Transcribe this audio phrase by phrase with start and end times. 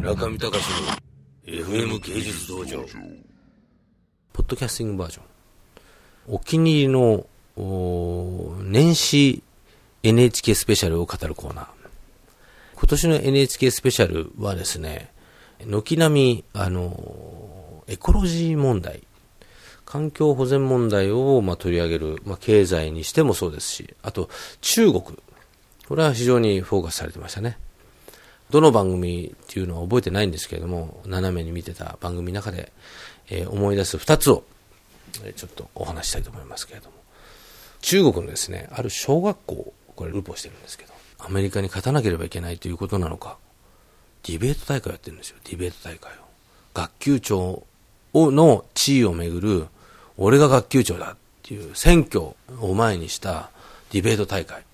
[0.00, 0.64] 中見隆
[1.46, 2.82] の FM 芸術道場。
[4.32, 5.24] ポッドキャスティングバージョン。
[6.34, 7.26] お気に入りの
[8.62, 9.42] 年始
[10.02, 11.66] NHK スペシャルを語るコーナー。
[12.76, 15.10] 今年の NHK スペシャルはですね
[15.66, 19.02] 軒並みあのエコロジー問題
[19.84, 24.30] 環境保全問題を、まあ、取り上げる、まあ、経済にしてもそうですし、あと
[24.62, 25.02] 中国、
[25.88, 27.58] これは非常にフォーカスされてましたね。
[28.50, 32.72] どの番組っていうのは覚えてないんですけれども、斜めに見てた番組の中で、
[33.28, 34.44] えー、思い出す2つを、
[35.24, 37.00] えー、ちょっとお話したいと思いますけれども。
[37.80, 43.38] 中国のですね、ある小学校、これルポしてるんですけど、アメリカに勝たなければいけないということなのか、
[44.24, 46.14] ディベート大会をやってるんですよ、ディベート大会を。
[46.74, 47.66] 学級長
[48.12, 49.66] をの地位をめぐる
[50.16, 53.50] 俺が学級長だっていう選挙を前にした
[53.90, 54.64] ディベート大会。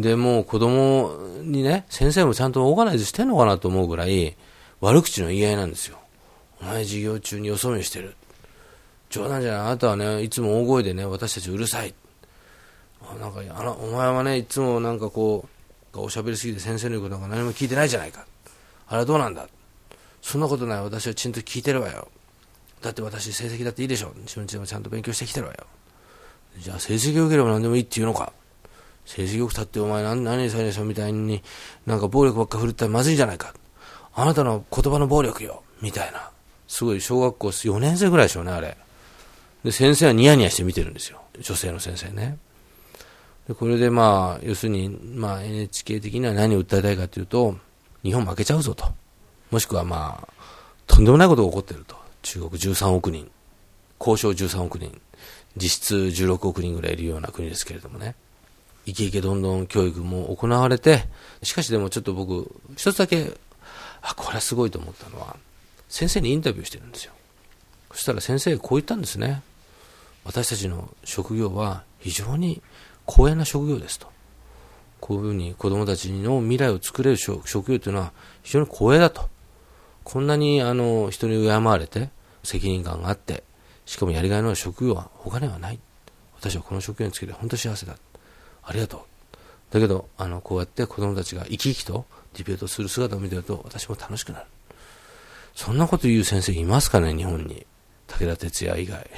[0.00, 4.36] で、もう子供にね、先生もちゃんとオーガナイズしてんのかなと思うぐらい、
[4.80, 5.98] 悪口の言い合いなんですよ。
[6.60, 8.14] お前授業中によそ見してる。
[9.10, 9.60] 冗談じゃない。
[9.62, 11.94] あなたはね、いつも大声でね、私たちうるさい。
[13.20, 15.48] なんか、あの、お前はね、いつもなんかこ
[15.94, 18.26] う、おしゃべりすぎて先生の言うことなんか何も聞いてないじゃないか。
[18.88, 19.48] あれはどうなんだ
[20.20, 20.82] そんなことない。
[20.82, 22.08] 私はちゃんと聞いてるわよ。
[22.82, 25.66] だって私成績だっていいでしょ自分ちでもちゃんと勉強してきてるわよ
[26.58, 28.32] じゃあ成績を受ければ何でもいいって言うのか
[29.06, 31.42] 成績良くたってお前何何されしょみたいに
[31.86, 33.54] なんか暴力ばっか振るったらまずいじゃないか。
[34.14, 35.62] あなたの言葉の暴力よ。
[35.80, 36.30] みたいな。
[36.68, 38.76] すごい小学校4年生ぐらいでしょうねあれ。
[39.64, 41.20] で先生はニヤニヤして見てるんですよ。
[41.40, 42.38] 女性の先生ね。
[43.46, 47.56] でこれでまあ要するに、まあ、NHK 的には何を訴えたいかというと
[48.02, 48.86] 日本負けちゃうぞと。
[49.50, 50.28] もしくはまあ
[50.86, 51.96] とんでもないことが起こってると。
[52.22, 53.30] 中国13億人、
[54.00, 55.00] 交渉13億人、
[55.56, 58.16] 実質16億人ぐらいいるような国ですけれどもね、
[58.86, 61.04] イケイケどんどん教育も行われて、
[61.42, 63.32] しかしでもちょっと僕、一つだけ、
[64.00, 65.36] あ、これはすごいと思ったのは、
[65.88, 67.12] 先生にインタビューしてるんですよ。
[67.92, 69.42] そしたら先生こう言ったんですね。
[70.24, 72.62] 私たちの職業は非常に
[73.08, 74.08] 光栄な職業ですと。
[75.00, 78.12] こういうふうに子供たちの未来を作れる職業というのは
[78.42, 79.28] 非常に光栄だと。
[80.04, 82.10] こんなにあの人に敬われて、
[82.44, 83.42] 責任感があって、
[83.86, 85.78] しかもやりがいのある職業は他にはない。
[86.38, 87.96] 私はこの職業につけて本当幸せだ。
[88.66, 89.00] ありがとう。
[89.70, 92.04] だけど、あの、こうやって子供たちが生き生きと
[92.34, 94.46] ディベートする姿を見てると、私も楽しくなる。
[95.54, 97.66] そんなこと言う先生いますかね、日本に。
[98.08, 99.08] 武田鉄矢以外。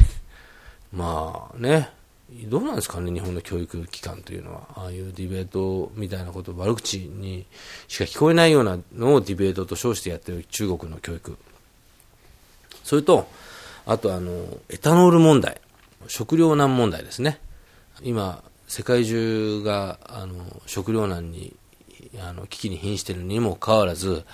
[0.93, 1.91] まあね、
[2.31, 4.69] どうなんですかね、日本の教育機関というのは。
[4.75, 7.47] ああいうディベートみたいなこと、悪口に
[7.89, 11.37] しか聞こえないようなのをディベートと称してやってる中国の教育。
[12.85, 13.29] それと、
[13.87, 15.61] あとあの、エタノール問題、
[16.07, 17.41] 食糧難問題ですね。
[18.03, 21.57] 今、世界中があの食糧難に
[22.21, 24.25] あの危機に瀕しているにもかかわらず、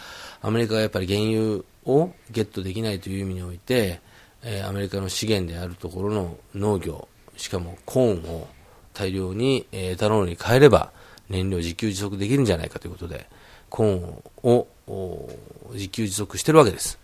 [0.42, 4.00] アメリカがやっぱり原油をゲットできないという意味において、
[4.42, 8.48] えー、アメリカの資源であるところの農業、しかもコーンを
[8.92, 10.92] 大量にエタノールに変えれば
[11.28, 13.26] 燃料自給自足できるんじゃないかということで、
[13.70, 15.28] コーンを
[15.72, 16.98] 自給自足してるわけです。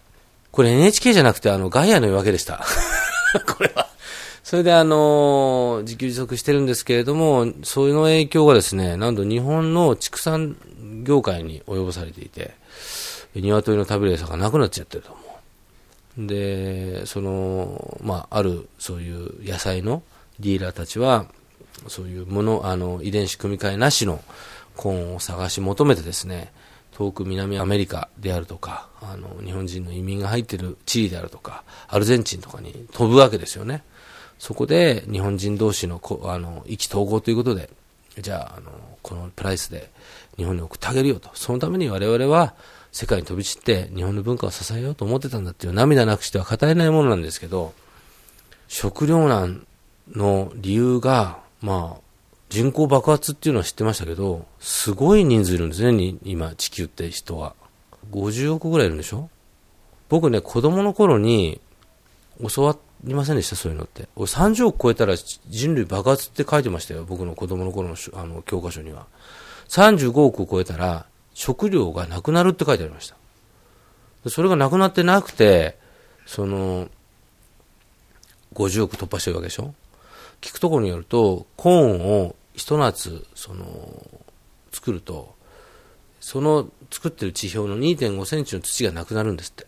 [0.51, 2.65] これ NHK じゃなくて、あの、ガイアの夜明けでした。
[3.47, 3.90] これは。
[4.51, 10.57] それであの、自給自足してるんですけれども、その影響がですね、なんと日本の畜産
[11.05, 12.57] 業界に及ぼされていて、
[13.37, 15.21] 鶏の食べる餌がなくなっちゃってると思
[16.25, 16.27] う。
[16.27, 20.03] で、その、まあ、ある、そういう野菜の
[20.41, 21.27] ディーラーたちは、
[21.87, 24.21] そういうもの、あの、遺伝子組み換えなしの
[24.75, 26.53] コーンを探し求めてですね、
[26.91, 33.85] 遠く南アメリカであるとか、あの、日本人の移民が入っているチリであるとか、アルゼンチンとかに飛ぶわけですよね。
[34.41, 37.69] そこで日本人同士のこあの意気投合ということで、
[38.19, 39.91] じゃああの、このプライスで
[40.39, 41.31] 日本に送ってあげるよと。
[41.35, 42.55] そのために我々は
[42.91, 47.75] 世界に飛び散って日本の文化を支えようと思ってたんだっていう涙なくしては語れないものなんですけど、
[48.67, 49.67] 食糧難
[50.11, 52.01] の理由が、まあ、
[52.49, 57.55] 人口爆発っていうのは知ってましたけど、すごい人数いるんですね、今、地球って人は。
[58.11, 59.29] 50億ぐらいいるんでしょ？
[60.09, 61.61] 僕ね、子供の頃に
[62.53, 64.09] 教わっりませんでした、そういうのって。
[64.17, 69.07] 俺30億超えたら人類爆発って書いてましたよ、僕の子供の頃のあの教科書には。
[69.69, 73.17] 35億を超えたら食料がなくなるって書いてありました。
[74.29, 75.79] それがなくなってなくて、
[76.27, 76.89] その、
[78.53, 79.75] 50億突破してるわけでしょ？
[80.41, 84.07] 聞くところによると、コーンをひと夏、その、
[84.73, 85.35] 作ると、
[86.21, 89.67] その作ってる地表の2.5センチの土がなくなるんですって。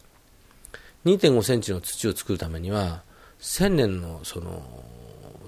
[1.07, 3.03] 2.5センチの土を作るためには、
[3.43, 4.63] 1000年のその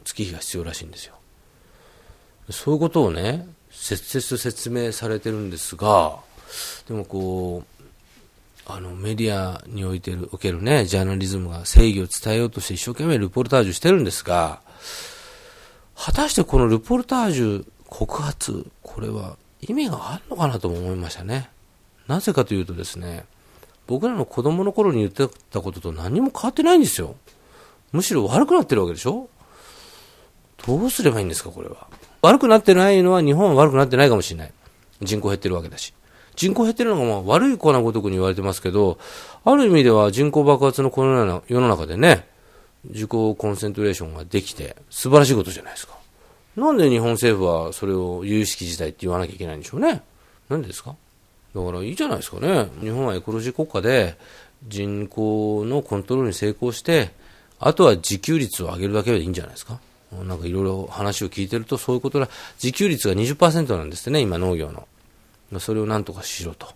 [0.05, 1.15] 月日が必要らしいんですよ。
[2.51, 6.19] そういうことをね、切々と説明されてるんですが、
[6.87, 7.75] でもこう、
[8.67, 14.61] あの、メディアにおいてる、おけるね、ジャーナリズムが正義を伝えようとして一生懸命ルポルタージュしてるんですが、
[15.97, 21.51] 果たしてこのルポルタージュ告発、これは意味があるのかなとも思いましたね。
[22.09, 23.25] なぜかというとですね、
[23.87, 27.17] 僕らの子供の頃に言ってたことと何も変わってないんですよ。
[27.95, 29.29] むしろ悪くなってるわけでしょ？
[30.67, 31.87] どうすればいいんですか、これは？
[32.23, 34.53] 悪くなってないのは日本は悪くなってないかもしれない。
[35.01, 35.95] 人口減ってるわけだし。
[36.35, 38.99] 人口減ってるのがまあ悪い子なごとくに言われてますけど、
[39.45, 42.27] ある意味では人口爆発のこのような世の中でね、
[42.85, 45.95] 自己コンセントレーションができて素晴らしいことじゃないですか。
[46.57, 50.03] なんで日本政府はそれを有識事態って言わなきゃいけないんでしょうね。
[50.49, 50.97] なんでですか？
[51.55, 52.69] だからいいじゃないですかね。
[52.81, 54.17] 日本はエコロジー国家で
[54.67, 57.13] 人口のコントロールに成功して、
[57.67, 59.81] あとは自給率を上げるだけでいいんじゃないですか？
[60.13, 62.29] なんかいろいろ話を聞いてるとそういうことだ。
[62.63, 64.87] 自給率が20%なんですってね、今農業の。
[65.61, 66.69] それをなんとかしろと。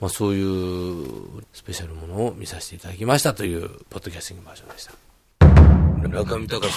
[0.00, 6.08] まあ、そういうスペシャルものを見させていただきましたというポッドキャスティングバージョンでした。
[6.08, 6.72] 中見隆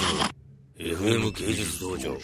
[0.79, 2.15] の FM 芸術道場。